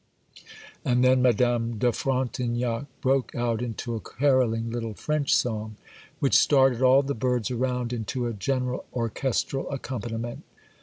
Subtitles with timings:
[0.83, 5.75] And then Madame de Frontignac broke out into a carolling little French song,
[6.17, 10.43] which started all the birds around into a general orchestral accompaniment.